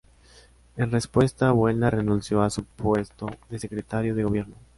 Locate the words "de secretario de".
3.51-4.23